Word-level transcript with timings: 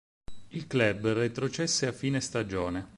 Il 0.47 0.65
club 0.65 1.11
retrocesse 1.13 1.85
a 1.85 1.91
fine 1.91 2.21
stagione. 2.21 2.89